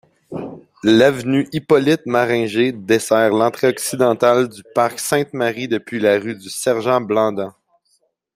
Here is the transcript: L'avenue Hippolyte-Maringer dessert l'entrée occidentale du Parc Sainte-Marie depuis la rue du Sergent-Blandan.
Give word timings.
L'avenue 0.83 1.47
Hippolyte-Maringer 1.51 2.71
dessert 2.71 3.29
l'entrée 3.29 3.67
occidentale 3.67 4.49
du 4.49 4.63
Parc 4.73 4.97
Sainte-Marie 4.97 5.67
depuis 5.67 5.99
la 5.99 6.17
rue 6.17 6.33
du 6.35 6.49
Sergent-Blandan. 6.49 7.53